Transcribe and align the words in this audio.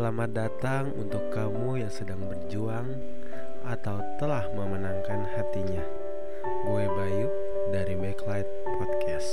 Selamat 0.00 0.32
datang 0.32 0.96
untuk 0.96 1.28
kamu 1.28 1.84
yang 1.84 1.92
sedang 1.92 2.24
berjuang 2.24 2.88
atau 3.68 4.00
telah 4.16 4.48
memenangkan 4.56 5.28
hatinya. 5.36 5.84
Gue 6.64 6.88
Bayu 6.88 7.28
dari 7.68 8.00
Backlight 8.00 8.48
Podcast. 8.80 9.28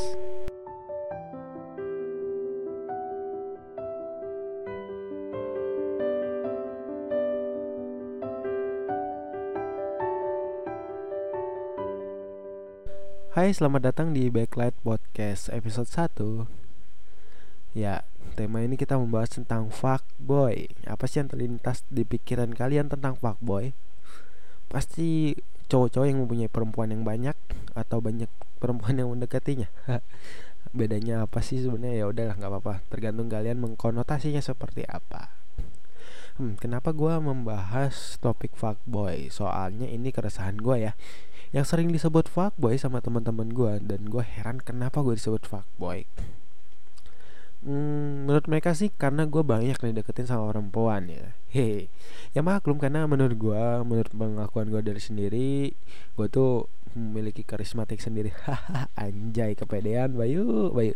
Hai, 13.39 13.55
selamat 13.55 13.95
datang 13.95 14.11
di 14.11 14.27
Backlight 14.27 14.75
Podcast 14.83 15.47
episode 15.47 15.87
1. 15.87 16.43
Ya, 17.71 18.03
tema 18.33 18.65
ini 18.65 18.75
kita 18.75 18.99
membahas 18.99 19.37
tentang 19.37 19.69
fuckboy. 19.69 20.67
Apa 20.89 21.05
sih 21.07 21.23
yang 21.23 21.29
terlintas 21.31 21.87
di 21.87 22.03
pikiran 22.03 22.51
kalian 22.51 22.91
tentang 22.91 23.15
fuckboy? 23.15 23.71
Pasti 24.67 25.37
cowok-cowok 25.71 26.07
yang 26.07 26.19
mempunyai 26.23 26.51
perempuan 26.51 26.91
yang 26.91 27.03
banyak 27.07 27.37
atau 27.77 28.03
banyak 28.03 28.27
perempuan 28.59 28.99
yang 28.99 29.07
mendekatinya. 29.13 29.71
Bedanya 30.77 31.23
apa 31.23 31.39
sih 31.39 31.63
sebenarnya? 31.63 32.03
Ya 32.03 32.05
udahlah 32.09 32.35
nggak 32.35 32.51
apa-apa. 32.51 32.73
Tergantung 32.91 33.31
kalian 33.31 33.63
mengkonotasinya 33.63 34.43
seperti 34.43 34.83
apa. 34.83 35.31
Hmm, 36.37 36.53
kenapa 36.59 36.93
gue 36.93 37.13
membahas 37.17 38.19
topik 38.21 38.53
fuckboy? 38.53 39.31
Soalnya 39.31 39.89
ini 39.89 40.11
keresahan 40.11 40.59
gue 40.59 40.91
ya 40.91 40.93
yang 41.55 41.63
sering 41.63 41.95
disebut 41.95 42.27
fuckboy 42.27 42.75
sama 42.75 42.99
teman-teman 42.99 43.47
gue 43.55 43.79
dan 43.79 44.11
gue 44.11 44.19
heran 44.19 44.59
kenapa 44.59 44.99
gue 44.99 45.15
disebut 45.15 45.47
fuckboy 45.47 46.03
Hmm, 47.57 48.29
menurut 48.29 48.45
mereka 48.45 48.77
sih 48.77 48.93
karena 48.93 49.25
gue 49.25 49.41
banyak 49.41 49.81
nih 49.81 49.93
deketin 49.97 50.29
sama 50.29 50.53
perempuan 50.53 51.09
ya. 51.09 51.33
Hehe. 51.49 51.89
Ya 52.37 52.45
maklum 52.45 52.77
karena 52.77 53.09
menurut 53.09 53.33
gue, 53.33 53.63
menurut 53.81 54.13
pengakuan 54.13 54.69
gue 54.69 54.81
dari 54.85 55.01
sendiri, 55.01 55.73
gue 56.13 56.27
tuh 56.29 56.69
memiliki 56.93 57.41
karismatik 57.41 57.97
sendiri. 57.97 58.29
Anjay 59.01 59.57
kepedean, 59.57 60.13
Bayu, 60.13 60.69
Bayu. 60.69 60.93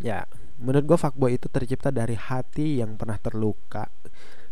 Ya, 0.00 0.24
menurut 0.62 0.94
gue 0.94 0.98
fuckboy 0.98 1.36
itu 1.36 1.50
tercipta 1.50 1.90
dari 1.90 2.14
hati 2.14 2.80
yang 2.80 2.94
pernah 2.94 3.18
terluka 3.18 3.90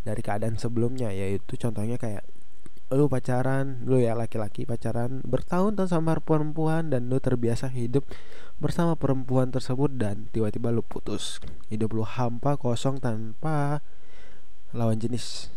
dari 0.02 0.20
keadaan 0.20 0.58
sebelumnya, 0.58 1.14
yaitu 1.14 1.54
contohnya 1.54 1.96
kayak 2.00 2.26
lu 2.88 3.04
pacaran, 3.12 3.84
lu 3.84 4.00
ya 4.00 4.16
laki-laki 4.16 4.64
pacaran 4.64 5.20
bertahun-tahun 5.20 5.92
sama 5.92 6.16
perempuan 6.24 6.88
dan 6.88 7.12
lu 7.12 7.20
terbiasa 7.20 7.68
hidup 7.68 8.08
bersama 8.56 8.96
perempuan 8.96 9.52
tersebut 9.52 9.92
dan 9.92 10.32
tiba-tiba 10.32 10.72
lu 10.72 10.80
putus. 10.80 11.36
Hidup 11.68 11.92
lu 11.92 12.04
hampa 12.08 12.56
kosong 12.56 12.96
tanpa 12.96 13.84
lawan 14.72 14.96
jenis. 14.96 15.52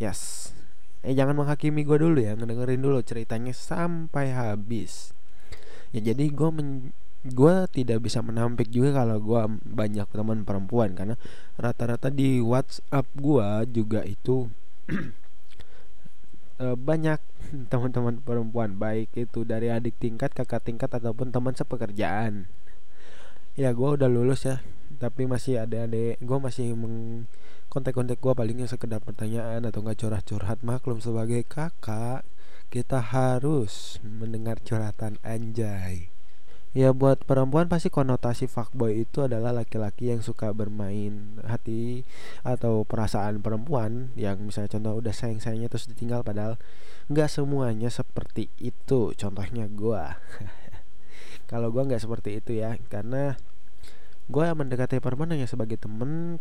Yes. 0.00 0.52
Eh 1.04 1.12
jangan 1.12 1.36
menghakimi 1.36 1.84
gue 1.84 2.00
dulu 2.00 2.16
ya, 2.16 2.32
ngedengerin 2.32 2.80
dulu 2.80 3.04
ceritanya 3.04 3.52
sampai 3.52 4.32
habis. 4.32 5.12
Ya 5.92 6.00
jadi 6.00 6.32
gue 6.32 6.48
men 6.48 6.96
gue 7.26 7.54
tidak 7.74 8.06
bisa 8.06 8.22
menampik 8.22 8.70
juga 8.70 9.02
kalau 9.02 9.18
gue 9.18 9.42
banyak 9.66 10.06
teman 10.06 10.46
perempuan 10.46 10.94
karena 10.94 11.18
rata-rata 11.58 12.06
di 12.06 12.38
WhatsApp 12.38 13.06
gue 13.18 13.48
juga 13.74 14.06
itu 14.06 14.46
uh, 16.60 16.76
banyak 16.76 17.20
teman-teman 17.72 18.20
perempuan 18.20 18.76
baik 18.76 19.12
itu 19.16 19.42
dari 19.46 19.72
adik 19.72 19.96
tingkat 20.00 20.32
kakak 20.32 20.64
tingkat 20.64 20.90
ataupun 20.92 21.32
teman 21.32 21.54
sepekerjaan. 21.54 22.48
Ya 23.56 23.72
gue 23.72 23.88
udah 23.96 24.08
lulus 24.08 24.44
ya 24.44 24.60
tapi 24.96 25.28
masih 25.28 25.60
ada 25.60 25.84
adik 25.84 26.16
gue 26.24 26.38
masih 26.40 26.72
meng 26.72 27.28
kontak-kontak 27.68 28.16
gue 28.16 28.32
palingnya 28.32 28.70
sekedar 28.70 29.02
pertanyaan 29.04 29.60
atau 29.68 29.84
nggak 29.84 30.00
curhat-curhat 30.00 30.64
maklum 30.64 31.04
sebagai 31.04 31.44
kakak 31.44 32.24
kita 32.72 33.04
harus 33.04 34.00
mendengar 34.00 34.56
curhatan 34.64 35.20
anjay 35.20 36.08
Ya 36.76 36.92
buat 36.92 37.24
perempuan 37.24 37.72
pasti 37.72 37.88
konotasi 37.88 38.52
fuckboy 38.52 39.08
itu 39.08 39.24
adalah 39.24 39.48
laki-laki 39.48 40.12
yang 40.12 40.20
suka 40.20 40.52
bermain 40.52 41.40
hati 41.48 42.04
atau 42.44 42.84
perasaan 42.84 43.40
perempuan 43.40 44.12
yang 44.12 44.44
misalnya 44.44 44.76
contoh 44.76 45.00
udah 45.00 45.14
sayang-sayangnya 45.16 45.72
terus 45.72 45.88
ditinggal 45.88 46.20
padahal 46.20 46.60
nggak 47.08 47.32
semuanya 47.32 47.88
seperti 47.88 48.52
itu. 48.60 49.16
Contohnya 49.16 49.72
gue. 49.72 50.04
Kalau 51.50 51.72
gue 51.72 51.80
nggak 51.80 52.04
seperti 52.04 52.44
itu 52.44 52.60
ya 52.60 52.76
karena 52.92 53.40
gue 54.28 54.44
mendekati 54.44 55.00
perempuan 55.00 55.32
hanya 55.32 55.48
sebagai 55.48 55.80
temen, 55.80 56.36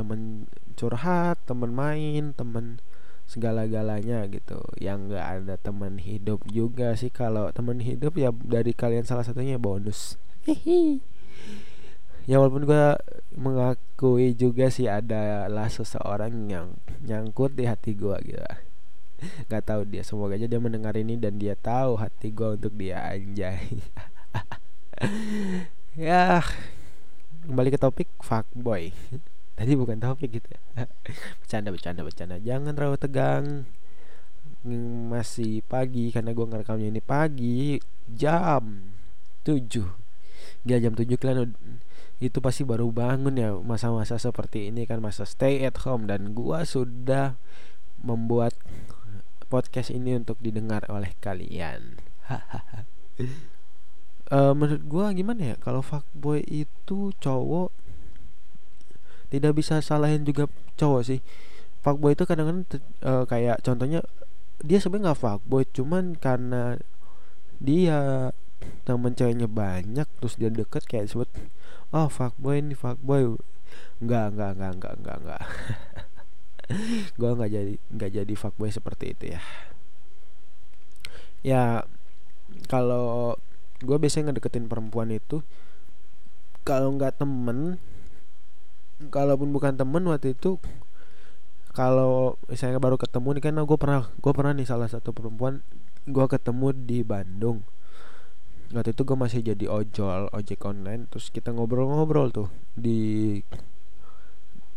temen 0.00 0.48
curhat, 0.80 1.36
temen 1.44 1.68
main, 1.76 2.32
temen 2.32 2.80
segala-galanya 3.28 4.24
gitu. 4.28 4.60
Yang 4.78 5.12
nggak 5.12 5.26
ada 5.26 5.54
teman 5.60 6.00
hidup 6.00 6.44
juga 6.48 6.94
sih. 6.94 7.10
Kalau 7.10 7.50
teman 7.50 7.80
hidup 7.80 8.16
ya 8.16 8.30
dari 8.32 8.72
kalian 8.72 9.04
salah 9.04 9.24
satunya 9.24 9.56
bonus. 9.60 10.20
Hihi. 10.44 11.00
Ya 12.24 12.40
walaupun 12.40 12.64
gue 12.64 12.86
mengakui 13.36 14.32
juga 14.32 14.72
sih 14.72 14.88
ada 14.88 15.44
lah 15.52 15.68
seseorang 15.68 16.48
yang 16.48 16.72
nyangkut 17.04 17.52
di 17.52 17.68
hati 17.68 17.92
gue 17.92 18.16
gitu. 18.24 18.40
Nggak 19.48 19.64
tahu 19.68 19.82
dia 19.84 20.00
semoga 20.00 20.40
aja 20.40 20.48
dia 20.48 20.60
mendengar 20.60 20.96
ini 20.96 21.20
dan 21.20 21.36
dia 21.36 21.52
tahu 21.52 22.00
hati 22.00 22.32
gue 22.32 22.56
untuk 22.56 22.72
dia 22.76 23.00
anjay. 23.04 23.60
Ya 25.94 26.42
kembali 27.44 27.70
ke 27.70 27.78
topik 27.78 28.08
fuckboy 28.18 28.90
tadi 29.54 29.72
bukan 29.78 29.98
topik 30.02 30.38
gitu 30.38 30.48
ya. 30.50 30.60
Bercanda 31.42 31.70
bercanda 31.70 32.00
bercanda. 32.02 32.36
Jangan 32.42 32.72
terlalu 32.74 32.98
tegang. 32.98 33.46
Masih 35.12 35.60
pagi 35.68 36.08
karena 36.08 36.32
gue 36.32 36.46
ngerekamnya 36.48 36.88
ini 36.88 37.02
pagi 37.04 37.76
jam 38.08 38.96
7 39.44 39.60
Gila 40.64 40.80
jam 40.80 40.96
7 40.96 41.04
kalian 41.20 41.52
itu 42.24 42.40
pasti 42.40 42.64
baru 42.64 42.88
bangun 42.88 43.36
ya 43.36 43.52
masa-masa 43.60 44.16
seperti 44.16 44.72
ini 44.72 44.88
kan 44.88 45.04
masa 45.04 45.28
stay 45.28 45.60
at 45.68 45.84
home. 45.84 46.08
Dan 46.08 46.32
gue 46.32 46.58
sudah 46.64 47.36
membuat 48.00 48.56
podcast 49.52 49.92
ini 49.92 50.16
untuk 50.16 50.40
didengar 50.40 50.88
oleh 50.88 51.12
kalian. 51.20 52.00
Uh, 54.32 54.52
menurut 54.58 54.82
gue 54.88 55.04
gimana 55.20 55.40
ya? 55.52 55.56
Kalau 55.60 55.84
fuckboy 55.84 56.40
itu 56.48 57.12
cowok 57.20 57.83
tidak 59.34 59.52
bisa 59.58 59.82
salahin 59.82 60.22
juga 60.22 60.46
cowok 60.78 61.02
sih. 61.02 61.20
Fuckboy 61.82 62.14
itu 62.14 62.22
kadang-kadang 62.24 62.62
uh, 63.02 63.26
kayak 63.26 63.60
contohnya 63.66 64.00
dia 64.62 64.78
sebenarnya 64.78 65.10
nggak 65.10 65.20
fuckboy 65.20 65.62
cuman 65.74 66.14
karena 66.14 66.78
dia 67.58 68.30
temen 68.86 69.12
ceweknya 69.12 69.50
banyak 69.50 70.08
terus 70.22 70.38
dia 70.40 70.48
deket 70.48 70.88
kayak 70.88 71.10
sebut 71.10 71.28
oh 71.90 72.06
fuckboy 72.06 72.62
ini 72.62 72.78
fuckboy. 72.78 73.34
Nggak 73.98 74.24
nggak 74.38 74.50
nggak 74.54 74.72
nggak 74.78 74.94
nggak 75.02 75.16
nggak. 75.26 75.42
Gue 77.18 77.30
nggak 77.34 77.50
jadi 77.50 77.74
nggak 77.90 78.10
jadi 78.22 78.34
fuckboy 78.38 78.70
seperti 78.70 79.04
itu 79.18 79.24
ya. 79.34 79.40
Ya 81.44 81.64
kalau 82.70 83.36
gue 83.84 83.96
biasanya 84.00 84.32
ngedeketin 84.32 84.70
perempuan 84.70 85.12
itu 85.12 85.44
kalau 86.64 86.96
nggak 86.96 87.20
temen 87.20 87.76
kalaupun 89.08 89.50
bukan 89.50 89.74
temen 89.74 90.04
waktu 90.06 90.36
itu 90.36 90.60
kalau 91.74 92.38
misalnya 92.46 92.78
baru 92.78 92.94
ketemu 92.94 93.28
nih 93.34 93.42
kan 93.50 93.58
gue 93.58 93.78
pernah 93.78 94.06
gue 94.06 94.32
pernah 94.32 94.52
nih 94.54 94.66
salah 94.68 94.86
satu 94.86 95.10
perempuan 95.10 95.60
gue 96.06 96.26
ketemu 96.30 96.70
di 96.76 97.02
Bandung. 97.02 97.66
Waktu 98.70 98.94
itu 98.94 99.02
gue 99.02 99.16
masih 99.18 99.40
jadi 99.42 99.66
ojol 99.66 100.30
ojek 100.30 100.62
online 100.62 101.10
terus 101.10 101.34
kita 101.34 101.50
ngobrol-ngobrol 101.50 102.30
tuh 102.30 102.48
di 102.78 103.40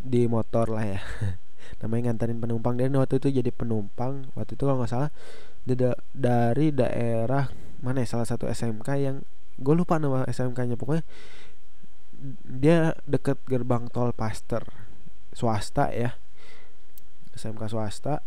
di 0.01 0.21
motor 0.25 0.73
lah 0.73 0.97
ya. 0.97 0.99
Namanya 1.83 2.11
nganterin 2.11 2.41
penumpang. 2.41 2.73
Dan 2.79 2.97
waktu 2.97 3.21
itu 3.21 3.29
jadi 3.29 3.51
penumpang 3.53 4.33
waktu 4.33 4.57
itu 4.57 4.63
kalau 4.65 4.81
nggak 4.81 4.91
salah 4.91 5.09
da 5.67 5.91
dari 6.15 6.71
daerah 6.71 7.51
mana 7.83 8.01
ya 8.01 8.07
salah 8.07 8.25
satu 8.25 8.47
SMK 8.49 8.87
yang 8.97 9.21
gue 9.59 9.73
lupa 9.75 9.99
nama 9.99 10.23
SMK-nya 10.25 10.79
pokoknya 10.79 11.03
dia 12.45 12.97
deket 13.05 13.37
gerbang 13.45 13.87
tol 13.93 14.11
Paster 14.11 14.65
swasta 15.37 15.93
ya. 15.93 16.17
SMK 17.37 17.69
swasta. 17.69 18.25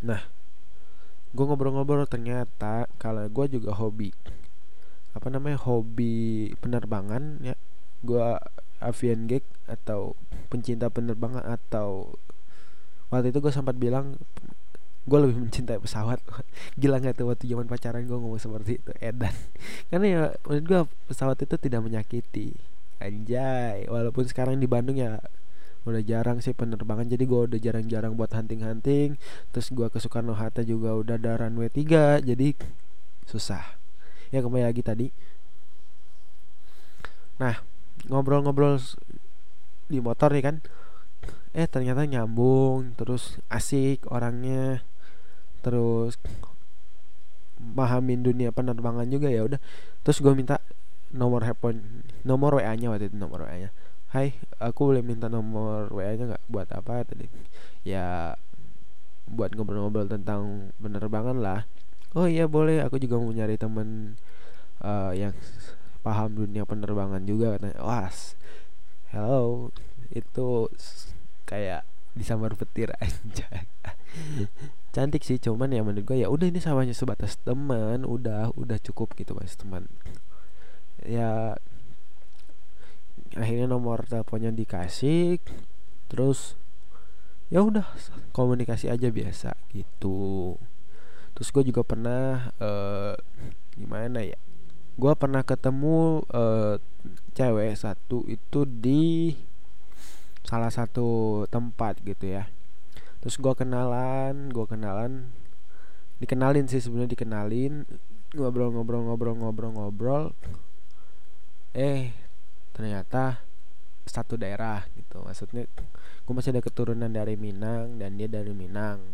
Nah 0.00 0.24
gue 1.28 1.44
ngobrol-ngobrol 1.44 2.08
ternyata 2.08 2.88
kalau 2.96 3.28
gue 3.28 3.60
juga 3.60 3.76
hobi 3.76 4.08
apa 5.12 5.28
namanya 5.28 5.60
hobi 5.60 6.52
penerbangan 6.64 7.44
ya. 7.44 7.54
Gue 8.00 8.24
avian 8.80 9.28
geek 9.28 9.44
atau 9.68 10.16
pencinta 10.48 10.88
penerbangan 10.88 11.44
atau 11.44 12.16
waktu 13.12 13.34
itu 13.34 13.44
gue 13.44 13.52
sempat 13.52 13.76
bilang 13.76 14.16
gue 15.08 15.18
lebih 15.20 15.48
mencintai 15.48 15.80
pesawat. 15.80 16.20
Gila 16.80 17.00
nggak 17.00 17.20
tuh 17.20 17.28
waktu 17.28 17.44
zaman 17.48 17.68
pacaran 17.68 18.04
gue 18.04 18.16
ngomong 18.16 18.40
seperti 18.40 18.80
itu 18.80 18.92
edan. 19.00 19.34
Karena 19.92 20.06
ya 20.06 20.22
menurut 20.44 20.64
gue 20.64 20.80
pesawat 21.12 21.36
itu 21.44 21.56
tidak 21.60 21.80
menyakiti 21.84 22.56
Anjay, 22.98 23.86
walaupun 23.86 24.26
sekarang 24.26 24.58
di 24.58 24.66
Bandung 24.66 24.98
ya 24.98 25.22
udah 25.86 26.02
jarang 26.04 26.42
sih 26.42 26.52
penerbangan 26.52 27.08
jadi 27.08 27.24
gue 27.24 27.40
udah 27.48 27.58
jarang-jarang 27.62 28.12
buat 28.12 28.28
hunting-hunting 28.34 29.16
terus 29.54 29.72
gue 29.72 29.88
ke 29.88 29.96
Soekarno 29.96 30.36
Hatta 30.36 30.60
juga 30.60 30.92
udah 30.92 31.16
ada 31.16 31.40
runway 31.40 31.72
3 31.72 32.20
jadi 32.20 32.52
susah. 33.24 33.64
Ya 34.28 34.44
kembali 34.44 34.68
lagi 34.68 34.84
tadi. 34.84 35.08
Nah 37.40 37.62
ngobrol-ngobrol 38.10 38.76
di 39.88 39.98
motor 40.02 40.34
nih 40.34 40.44
kan 40.44 40.56
eh 41.56 41.64
ternyata 41.64 42.04
nyambung 42.04 42.92
terus 43.00 43.40
asik 43.48 44.04
orangnya 44.12 44.84
terus 45.64 46.20
pahamin 47.58 48.20
dunia 48.20 48.52
penerbangan 48.52 49.08
juga 49.08 49.32
ya 49.32 49.46
udah. 49.46 49.60
Terus 50.04 50.18
gue 50.20 50.34
minta 50.36 50.60
nomor 51.12 51.44
handphone 51.44 52.04
nomor 52.24 52.60
wa 52.60 52.72
nya 52.76 52.92
waktu 52.92 53.08
itu 53.08 53.16
nomor 53.16 53.48
wa 53.48 53.54
nya 53.56 53.70
Hai 54.08 54.32
aku 54.56 54.88
boleh 54.88 55.04
minta 55.04 55.28
nomor 55.28 55.92
wa 55.92 56.00
nya 56.00 56.24
nggak? 56.32 56.44
Buat 56.48 56.72
apa? 56.72 57.04
Tadi. 57.04 57.28
Ya 57.84 58.32
buat 59.28 59.52
ngobrol-ngobrol 59.52 60.08
tentang 60.08 60.72
penerbangan 60.80 61.36
lah. 61.36 61.68
Oh 62.16 62.24
iya 62.24 62.48
boleh. 62.48 62.80
Aku 62.80 62.96
juga 62.96 63.20
mau 63.20 63.28
nyari 63.28 63.60
temen 63.60 64.16
uh, 64.80 65.12
yang 65.12 65.36
paham 66.00 66.40
dunia 66.40 66.64
penerbangan 66.64 67.20
juga 67.28 67.60
katanya. 67.60 67.84
Was 67.84 68.32
hello. 69.12 69.76
Itu 70.08 70.72
kayak 71.44 71.84
disambar 72.16 72.56
petir 72.56 72.90
aja 73.04 73.46
cantik 74.90 75.22
sih 75.22 75.38
cuman 75.38 75.70
ya 75.70 75.86
menurut 75.86 76.02
gue 76.10 76.26
ya 76.26 76.32
udah 76.32 76.48
ini 76.48 76.64
samanya 76.64 76.96
sebatas 76.96 77.36
teman. 77.44 78.08
Udah 78.08 78.56
udah 78.56 78.80
cukup 78.80 79.12
gitu 79.20 79.36
mas 79.36 79.52
teman 79.52 79.84
ya 81.08 81.56
akhirnya 83.32 83.64
nomor 83.64 84.04
teleponnya 84.04 84.52
dikasih 84.52 85.40
terus 86.12 86.60
ya 87.48 87.64
udah 87.64 87.88
komunikasi 88.36 88.92
aja 88.92 89.08
biasa 89.08 89.56
gitu. 89.72 90.60
Terus 91.32 91.48
gue 91.54 91.72
juga 91.72 91.80
pernah 91.80 92.52
uh, 92.60 93.16
gimana 93.72 94.20
ya 94.20 94.36
gue 94.98 95.12
pernah 95.14 95.46
ketemu 95.46 96.26
uh, 96.34 96.76
cewek 97.32 97.78
satu 97.78 98.26
itu 98.26 98.66
di 98.66 99.32
salah 100.44 100.68
satu 100.68 101.44
tempat 101.48 102.04
gitu 102.04 102.36
ya. 102.36 102.52
Terus 103.24 103.40
gue 103.40 103.54
kenalan 103.56 104.52
gue 104.52 104.66
kenalan 104.68 105.32
dikenalin 106.18 106.66
sih 106.66 106.82
sebenarnya 106.82 107.14
dikenalin 107.14 107.86
ngobrol-ngobrol-ngobrol-ngobrol-ngobrol 108.34 110.34
eh 111.76 112.14
ternyata 112.72 113.42
satu 114.08 114.40
daerah 114.40 114.88
gitu. 114.96 115.20
Maksudnya 115.22 115.68
gue 116.24 116.32
masih 116.34 116.56
ada 116.56 116.64
keturunan 116.64 117.12
dari 117.12 117.36
Minang 117.36 118.00
dan 118.00 118.16
dia 118.16 118.26
dari 118.26 118.50
Minang. 118.56 119.04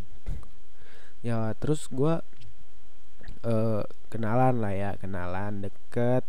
Ya 1.25 1.51
terus 1.59 1.91
gue 1.91 2.21
uh, 3.43 3.83
kenalan 4.07 4.63
lah 4.63 4.73
ya 4.73 4.91
kenalan 4.97 5.67
deket. 5.67 6.23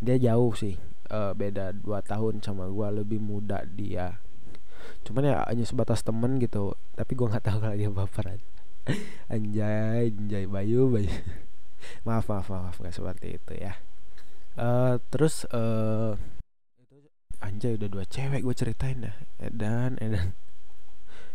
Dia 0.00 0.16
jauh 0.20 0.52
sih 0.56 0.76
uh, 1.12 1.36
beda 1.36 1.76
dua 1.76 2.00
tahun 2.00 2.40
sama 2.40 2.66
gue 2.72 2.88
lebih 3.04 3.20
muda 3.20 3.62
dia. 3.68 4.16
Cuman 5.04 5.28
ya 5.28 5.44
hanya 5.46 5.64
sebatas 5.68 6.00
temen 6.00 6.40
gitu. 6.40 6.74
Tapi 6.96 7.12
gue 7.12 7.26
nggak 7.28 7.44
tahu 7.44 7.58
kalau 7.60 7.76
dia 7.76 7.92
baperan. 7.92 8.40
Anjay 9.32 10.14
anjay 10.14 10.44
bayu 10.48 10.88
bayu. 10.88 11.10
Maaf 12.06 12.26
maaf 12.30 12.48
maaf 12.50 12.76
nggak 12.80 12.94
seperti 12.94 13.38
itu 13.38 13.52
ya 13.58 13.76
uh, 14.56 14.98
terus 15.12 15.44
uh, 15.52 16.16
anjay 17.44 17.76
udah 17.76 17.88
dua 17.88 18.04
cewek 18.08 18.42
gue 18.42 18.54
ceritain 18.56 18.98
dah. 19.04 19.16
Edan 19.40 20.00
edan. 20.00 20.32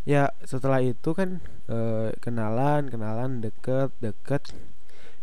Ya 0.01 0.33
setelah 0.41 0.81
itu 0.81 1.13
kan 1.13 1.39
uh, 1.69 2.09
kenalan 2.19 2.89
kenalan 2.89 3.39
deket 3.39 3.93
deket. 4.01 4.49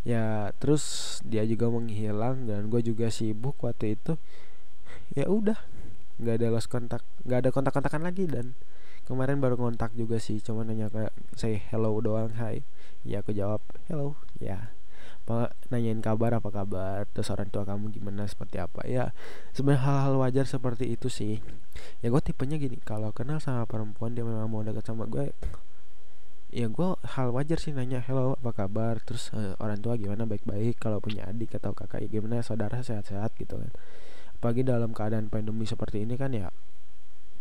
Ya 0.06 0.54
terus 0.62 1.18
dia 1.26 1.42
juga 1.44 1.68
menghilang 1.68 2.46
dan 2.46 2.70
gue 2.70 2.80
juga 2.80 3.10
sibuk 3.10 3.58
waktu 3.60 3.98
itu. 3.98 4.14
Ya 5.12 5.26
udah 5.26 5.58
nggak 6.18 6.34
ada 6.42 6.48
lost 6.50 6.66
kontak 6.66 7.02
nggak 7.22 7.46
ada 7.46 7.50
kontak 7.54 7.70
kontakan 7.74 8.02
lagi 8.02 8.26
dan 8.26 8.58
kemarin 9.06 9.38
baru 9.38 9.54
kontak 9.54 9.94
juga 9.94 10.18
sih 10.18 10.42
cuma 10.42 10.66
nanya 10.66 10.90
kayak 10.90 11.14
say 11.34 11.58
hello 11.70 11.98
doang 11.98 12.32
hai. 12.38 12.62
Ya 13.02 13.20
aku 13.20 13.34
jawab 13.34 13.62
hello. 13.90 14.14
Ya 14.38 14.70
apa 15.28 15.52
nanyain 15.68 16.00
kabar 16.00 16.40
apa 16.40 16.48
kabar? 16.48 17.04
Terus 17.12 17.28
orang 17.28 17.52
tua 17.52 17.68
kamu 17.68 17.92
gimana 17.92 18.24
seperti 18.24 18.56
apa? 18.56 18.80
Ya 18.88 19.12
sebenarnya 19.52 19.84
hal-hal 19.84 20.14
wajar 20.16 20.48
seperti 20.48 20.88
itu 20.96 21.12
sih. 21.12 21.44
Ya 22.00 22.08
gue 22.08 22.22
tipenya 22.24 22.56
gini 22.56 22.80
kalau 22.80 23.12
kenal 23.12 23.36
sama 23.36 23.68
perempuan 23.68 24.16
dia 24.16 24.24
memang 24.24 24.48
mau 24.48 24.64
dekat 24.64 24.88
sama 24.88 25.04
gue 25.04 25.28
ya 26.48 26.64
gue 26.64 26.88
hal 27.04 27.28
wajar 27.36 27.60
sih 27.60 27.76
nanya 27.76 28.00
hello 28.00 28.40
apa 28.40 28.56
kabar? 28.56 28.96
Terus 29.04 29.28
uh, 29.36 29.52
orang 29.60 29.84
tua 29.84 30.00
gimana? 30.00 30.24
Baik-baik? 30.24 30.80
Kalau 30.80 30.96
punya 31.04 31.28
adik 31.28 31.60
atau 31.60 31.76
kakak 31.76 32.00
ya 32.04 32.08
gimana? 32.08 32.40
Saudara 32.40 32.80
sehat-sehat? 32.80 33.36
Gitu 33.36 33.52
kan. 33.52 33.70
Pagi 34.40 34.64
dalam 34.64 34.96
keadaan 34.96 35.28
pandemi 35.28 35.68
seperti 35.68 36.08
ini 36.08 36.16
kan 36.16 36.32
ya 36.32 36.48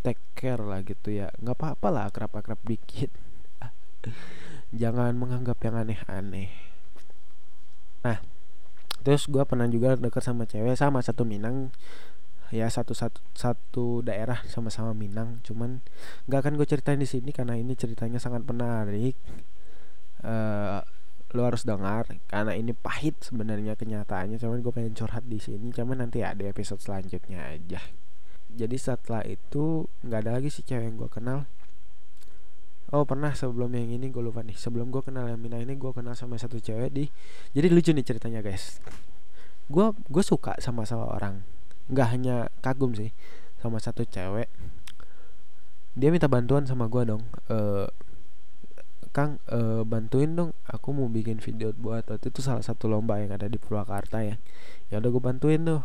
take 0.04 0.20
care 0.36 0.60
lah 0.60 0.84
gitu 0.84 1.16
ya. 1.16 1.32
Nggak 1.40 1.56
apa-apa 1.56 1.88
lah 1.88 2.04
akrab-akrab 2.12 2.60
dikit. 2.68 3.16
Jangan 4.82 5.16
menganggap 5.16 5.64
yang 5.64 5.88
aneh-aneh 5.88 6.77
nah 8.08 8.24
terus 9.04 9.28
gue 9.28 9.44
pernah 9.44 9.68
juga 9.68 9.96
deket 9.96 10.24
sama 10.24 10.44
cewek 10.48 10.76
sama 10.80 11.00
satu 11.04 11.28
Minang. 11.28 11.72
Ya 12.48 12.72
satu 12.72 12.96
satu 12.96 13.20
satu 13.36 14.00
daerah 14.04 14.40
sama-sama 14.48 14.96
Minang. 14.96 15.44
Cuman 15.44 15.84
nggak 16.28 16.40
akan 16.44 16.54
gue 16.56 16.68
ceritain 16.68 17.00
di 17.00 17.08
sini 17.08 17.36
karena 17.36 17.60
ini 17.60 17.76
ceritanya 17.76 18.20
sangat 18.20 18.48
menarik. 18.48 19.16
Uh, 20.24 20.84
lo 21.36 21.44
harus 21.44 21.68
dengar 21.68 22.08
karena 22.32 22.56
ini 22.56 22.72
pahit 22.72 23.20
sebenarnya 23.24 23.76
kenyataannya. 23.76 24.40
Cuman 24.40 24.64
gue 24.64 24.72
pengen 24.76 24.96
curhat 24.96 25.28
di 25.28 25.40
sini 25.40 25.72
cuman 25.76 26.08
nanti 26.08 26.24
ada 26.24 26.44
episode 26.48 26.80
selanjutnya 26.80 27.48
aja. 27.52 27.84
Jadi 28.52 28.76
setelah 28.80 29.24
itu 29.28 29.88
nggak 30.08 30.20
ada 30.24 30.32
lagi 30.40 30.48
sih 30.52 30.64
cewek 30.64 30.84
yang 30.88 30.96
gue 31.00 31.12
kenal 31.12 31.48
oh 32.96 33.04
pernah 33.04 33.36
sebelum 33.36 33.68
yang 33.76 34.00
ini 34.00 34.08
gue 34.08 34.24
lupa 34.24 34.44
nih. 34.44 34.56
Sebelum 34.56 34.88
gue 34.94 35.04
kenal 35.04 35.28
yang 35.28 35.40
Mina 35.40 35.60
ini 35.60 35.76
gue 35.76 35.92
kenal 35.92 36.16
sama 36.16 36.40
satu 36.40 36.60
cewek 36.60 36.90
di 36.94 37.12
jadi 37.52 37.68
lucu 37.68 37.92
nih 37.92 38.06
ceritanya 38.06 38.40
guys. 38.40 38.80
Gue 39.68 39.92
gue 40.08 40.24
suka 40.24 40.56
sama 40.64 40.88
salah 40.88 41.12
orang 41.12 41.44
nggak 41.88 42.08
hanya 42.12 42.52
kagum 42.64 42.96
sih 42.96 43.12
sama 43.60 43.84
satu 43.84 44.08
cewek. 44.08 44.48
Dia 45.98 46.14
minta 46.14 46.30
bantuan 46.30 46.64
sama 46.70 46.88
gue 46.88 47.04
dong. 47.04 47.24
Uh, 47.50 47.90
Kang 49.12 49.42
uh, 49.50 49.82
bantuin 49.82 50.38
dong. 50.38 50.54
Aku 50.70 50.94
mau 50.94 51.10
bikin 51.10 51.42
video 51.42 51.74
buat 51.74 52.06
waktu 52.06 52.30
itu 52.30 52.40
salah 52.46 52.62
satu 52.62 52.86
lomba 52.86 53.18
yang 53.18 53.34
ada 53.34 53.50
di 53.50 53.58
Purwakarta 53.58 54.22
ya. 54.22 54.38
Ya 54.94 55.02
udah 55.02 55.10
gue 55.10 55.24
bantuin 55.24 55.66
tuh. 55.66 55.82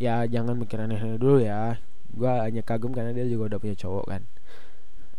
Ya 0.00 0.24
jangan 0.24 0.56
mikir 0.56 0.80
aneh-aneh 0.80 1.20
dulu 1.20 1.44
ya. 1.44 1.76
Gue 2.08 2.32
hanya 2.32 2.64
kagum 2.64 2.96
karena 2.96 3.12
dia 3.12 3.28
juga 3.28 3.52
udah 3.54 3.58
punya 3.60 3.76
cowok 3.76 4.06
kan 4.08 4.22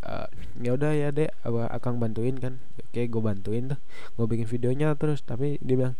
uh, 0.10 0.28
ya 0.58 0.74
udah 0.74 0.92
ya 0.98 1.14
dek 1.14 1.30
akang 1.70 2.02
bantuin 2.02 2.42
kan? 2.42 2.58
Oke 2.82 3.06
gue 3.06 3.22
bantuin 3.22 3.70
tuh 3.70 3.80
gue 4.18 4.26
bikin 4.26 4.50
videonya 4.50 4.98
terus 4.98 5.22
tapi 5.22 5.62
dia 5.62 5.78
bilang 5.78 5.96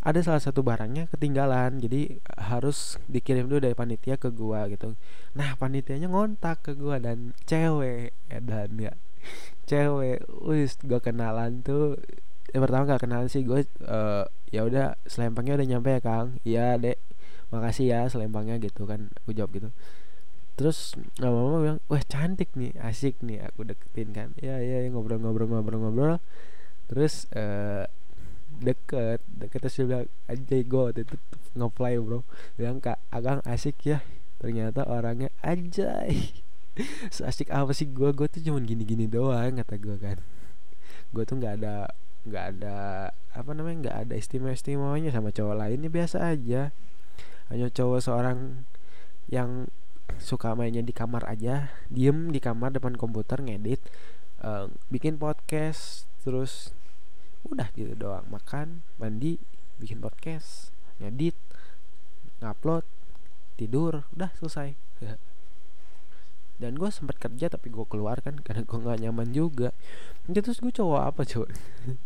ada 0.00 0.20
salah 0.24 0.40
satu 0.40 0.64
barangnya 0.64 1.12
ketinggalan 1.12 1.76
jadi 1.76 2.24
harus 2.40 2.96
dikirim 3.04 3.52
dulu 3.52 3.60
dari 3.68 3.76
panitia 3.76 4.16
ke 4.16 4.32
gua 4.32 4.64
gitu. 4.72 4.96
Nah 5.36 5.60
panitianya 5.60 6.08
ngontak 6.08 6.64
ke 6.64 6.72
gua 6.72 6.96
dan 6.96 7.36
cewek 7.44 8.16
dan 8.32 8.72
ya 8.80 8.96
cewek 9.68 10.24
wis 10.40 10.80
gue 10.80 10.96
kenalan 11.04 11.60
tuh 11.60 12.00
yang 12.50 12.64
pertama 12.64 12.96
gak 12.96 13.04
kenalan 13.04 13.28
sih 13.28 13.44
gue 13.44 13.62
uh, 13.86 14.24
ya 14.50 14.64
udah 14.64 14.96
selempangnya 15.04 15.60
udah 15.60 15.68
nyampe 15.68 15.90
ya 15.92 16.00
kang. 16.00 16.40
Iya 16.48 16.80
dek 16.80 16.98
makasih 17.52 17.92
ya 17.92 18.00
selempangnya 18.08 18.56
gitu 18.56 18.88
kan 18.88 19.12
aku 19.20 19.36
jawab 19.36 19.52
gitu 19.52 19.68
terus 20.60 20.92
mama 21.16 21.56
bilang 21.56 21.80
wah 21.88 22.04
cantik 22.04 22.52
nih 22.52 22.76
asik 22.84 23.16
nih 23.24 23.40
aku 23.48 23.64
deketin 23.64 24.12
kan. 24.12 24.28
Ya 24.36 24.60
ya, 24.60 24.84
ya 24.84 24.88
ngobrol-ngobrol-ngobrol-ngobrol 24.92 26.20
terus 26.84 27.24
uh, 27.32 27.88
deket 28.60 29.24
deket 29.24 29.58
terus 29.64 29.80
dia 29.80 29.86
bilang 29.88 30.08
anjay 30.28 30.60
gue 30.68 30.84
itu 31.00 31.16
ngeplay 31.56 31.96
bro. 31.96 32.20
Bilang 32.60 32.84
kak 32.84 33.00
agang 33.08 33.40
asik 33.48 33.80
ya. 33.88 34.04
Ternyata 34.36 34.84
orangnya 34.84 35.32
anjay. 35.40 36.44
Asik 37.28 37.52
apa 37.52 37.72
sih 37.76 37.88
gue 37.92 38.12
gue 38.12 38.28
tuh 38.30 38.40
cuman 38.40 38.64
gini-gini 38.64 39.08
doang 39.08 39.56
kata 39.64 39.80
gue 39.80 39.96
kan. 39.96 40.20
Gue 41.12 41.24
tuh 41.24 41.40
nggak 41.40 41.60
ada 41.60 41.88
nggak 42.20 42.44
ada 42.56 42.76
apa 43.32 43.50
namanya 43.56 43.88
nggak 43.88 43.96
ada 44.06 44.14
istimewa 44.16 44.52
istimewanya 44.52 45.08
sama 45.08 45.32
cowok 45.32 45.56
lainnya 45.56 45.88
biasa 45.88 46.20
aja. 46.36 46.68
Hanya 47.48 47.72
cowok 47.72 48.00
seorang 48.04 48.68
yang 49.28 49.72
suka 50.18 50.58
mainnya 50.58 50.82
di 50.82 50.90
kamar 50.90 51.28
aja 51.28 51.70
diem 51.86 52.34
di 52.34 52.42
kamar 52.42 52.74
depan 52.74 52.98
komputer 52.98 53.38
ngedit 53.38 53.78
uh, 54.42 54.66
bikin 54.90 55.20
podcast 55.20 56.08
terus 56.24 56.74
udah 57.46 57.72
gitu 57.72 57.96
doang. 57.96 58.26
Makan 58.28 58.84
mandi 59.00 59.40
bikin 59.80 60.00
podcast 60.02 60.74
ngedit 61.00 61.36
ngupload 62.44 62.84
tidur 63.56 64.04
udah 64.16 64.30
selesai. 64.36 64.76
Dan 66.60 66.76
gue 66.76 66.90
sempat 66.92 67.16
kerja 67.16 67.48
tapi 67.48 67.72
gue 67.72 67.86
keluar 67.88 68.20
kan 68.20 68.36
karena 68.44 68.64
gue 68.64 68.78
nggak 68.78 69.00
nyaman 69.08 69.28
juga. 69.32 69.72
Jadi 70.28 70.38
terus 70.44 70.58
gue 70.60 70.72
cowok 70.72 71.02
apa 71.04 71.22
cowok? 71.24 71.50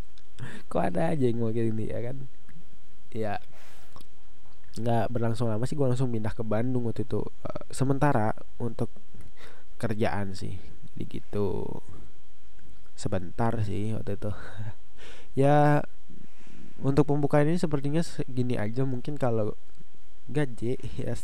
Kok 0.70 0.82
ada 0.82 1.14
aja 1.14 1.24
yang 1.30 1.42
mau 1.42 1.50
gini 1.54 1.90
ya 1.90 2.10
kan? 2.10 2.16
Ya 3.14 3.38
nggak 4.74 5.10
berlangsung 5.10 5.46
lama 5.50 5.62
sih 5.66 5.78
gue 5.78 5.86
langsung 5.86 6.10
pindah 6.10 6.34
ke 6.34 6.42
Bandung 6.42 6.86
waktu 6.88 7.06
itu. 7.06 7.22
Uh, 7.22 7.62
sementara 7.70 8.34
untuk 8.58 8.90
kerjaan 9.78 10.32
sih 10.38 10.54
jadi 10.94 11.20
gitu 11.20 11.66
sebentar 12.94 13.54
sih 13.62 13.94
waktu 13.94 14.18
itu. 14.18 14.32
Ya 15.34 15.82
untuk 16.78 17.10
pembukaan 17.10 17.50
ini 17.50 17.58
sepertinya 17.58 18.06
segini 18.06 18.54
aja. 18.54 18.86
Mungkin 18.86 19.18
kalau 19.18 19.58
gaji 20.30 20.78
ya 21.02 21.14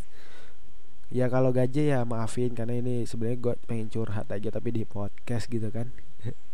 ya 1.10 1.26
kalau 1.26 1.50
gaji 1.50 1.90
ya 1.90 2.06
maafin 2.06 2.54
karena 2.54 2.78
ini 2.78 3.02
sebenarnya 3.02 3.38
gue 3.42 3.54
pengen 3.66 3.90
curhat 3.90 4.30
aja 4.30 4.48
tapi 4.54 4.70
di 4.70 4.86
podcast 4.86 5.50
gitu 5.50 5.66
kan 5.74 5.90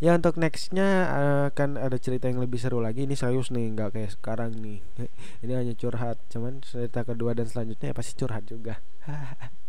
ya 0.00 0.16
untuk 0.16 0.40
nextnya 0.40 0.88
uh, 1.12 1.48
kan 1.52 1.76
ada 1.76 2.00
cerita 2.00 2.26
yang 2.26 2.40
lebih 2.40 2.56
seru 2.56 2.80
lagi. 2.80 3.04
Ini 3.04 3.14
serius 3.14 3.52
nih 3.52 3.76
nggak 3.76 3.90
kayak 3.94 4.10
sekarang 4.16 4.56
nih. 4.56 4.80
Ini 5.44 5.52
hanya 5.54 5.74
curhat 5.76 6.16
cuman 6.32 6.64
cerita 6.64 7.04
kedua 7.04 7.36
dan 7.36 7.46
selanjutnya 7.46 7.92
ya 7.92 7.96
pasti 7.96 8.12
curhat 8.16 8.44
juga. 8.48 8.80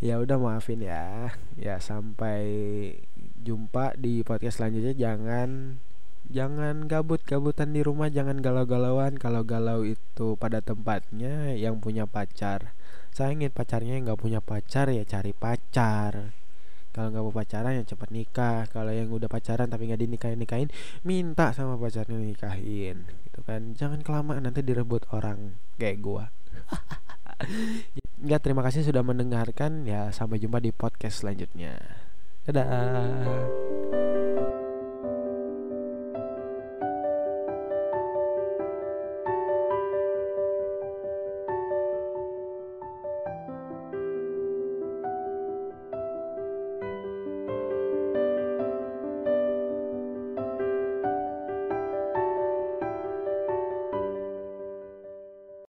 Ya 0.00 0.16
udah 0.16 0.40
maafin 0.40 0.80
ya. 0.80 1.36
Ya 1.60 1.76
sampai 1.84 2.40
jumpa 3.44 3.92
di 4.00 4.24
podcast 4.24 4.56
selanjutnya. 4.56 4.96
Jangan 4.96 5.76
jangan 6.32 6.88
gabut-gabutan 6.88 7.76
di 7.76 7.84
rumah 7.84 8.08
jangan 8.08 8.40
galau-galauan. 8.40 9.20
Kalau 9.20 9.44
galau 9.44 9.84
itu 9.84 10.32
pada 10.40 10.64
tempatnya 10.64 11.52
yang 11.60 11.76
punya 11.76 12.08
pacar. 12.08 12.72
Saya 13.12 13.36
ingin 13.36 13.52
pacarnya 13.52 14.00
yang 14.00 14.08
nggak 14.08 14.20
punya 14.24 14.40
pacar 14.40 14.88
ya 14.88 15.04
cari 15.04 15.36
pacar 15.36 16.32
kalau 16.98 17.14
nggak 17.14 17.24
mau 17.30 17.34
pacaran 17.34 17.78
ya 17.78 17.84
cepet 17.86 18.10
nikah. 18.10 18.66
Kalau 18.74 18.90
yang 18.90 19.06
udah 19.14 19.30
pacaran 19.30 19.70
tapi 19.70 19.86
nggak 19.86 20.02
dinikahin 20.02 20.38
nikahin 20.42 20.68
minta 21.06 21.54
sama 21.54 21.78
pacarnya 21.78 22.18
nikahin 22.18 23.06
gitu 23.30 23.40
kan. 23.46 23.78
Jangan 23.78 24.02
kelamaan 24.02 24.42
nanti 24.42 24.66
direbut 24.66 25.06
orang 25.14 25.54
kayak 25.78 26.02
gua. 26.02 26.26
Ya 28.18 28.42
terima 28.42 28.66
kasih 28.66 28.82
sudah 28.82 29.06
mendengarkan. 29.06 29.86
Ya 29.86 30.10
sampai 30.10 30.42
jumpa 30.42 30.58
di 30.58 30.74
podcast 30.74 31.22
selanjutnya. 31.22 31.78
Dadah 32.50 32.66